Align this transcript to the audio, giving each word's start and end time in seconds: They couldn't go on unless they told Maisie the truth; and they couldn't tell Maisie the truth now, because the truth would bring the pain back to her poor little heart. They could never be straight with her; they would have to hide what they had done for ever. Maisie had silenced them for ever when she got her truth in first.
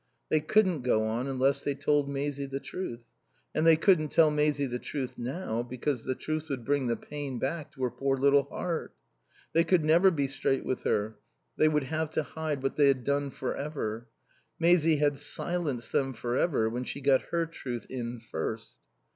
They 0.29 0.39
couldn't 0.39 0.81
go 0.81 1.03
on 1.05 1.27
unless 1.27 1.63
they 1.63 1.75
told 1.75 2.09
Maisie 2.09 2.47
the 2.47 2.59
truth; 2.59 3.01
and 3.53 3.67
they 3.67 3.75
couldn't 3.77 4.07
tell 4.09 4.31
Maisie 4.31 4.65
the 4.65 4.79
truth 4.79 5.15
now, 5.15 5.61
because 5.61 6.05
the 6.05 6.15
truth 6.15 6.49
would 6.49 6.65
bring 6.65 6.87
the 6.87 6.95
pain 6.95 7.37
back 7.37 7.71
to 7.73 7.83
her 7.83 7.91
poor 7.91 8.17
little 8.17 8.45
heart. 8.45 8.95
They 9.53 9.63
could 9.63 9.85
never 9.85 10.09
be 10.09 10.25
straight 10.25 10.65
with 10.65 10.85
her; 10.85 11.17
they 11.55 11.67
would 11.69 11.83
have 11.83 12.09
to 12.17 12.23
hide 12.23 12.63
what 12.63 12.77
they 12.77 12.87
had 12.87 13.03
done 13.03 13.29
for 13.29 13.55
ever. 13.55 14.07
Maisie 14.57 14.95
had 14.95 15.19
silenced 15.19 15.91
them 15.91 16.13
for 16.15 16.35
ever 16.35 16.67
when 16.67 16.83
she 16.83 16.99
got 16.99 17.21
her 17.29 17.45
truth 17.45 17.85
in 17.87 18.19
first. 18.19 18.71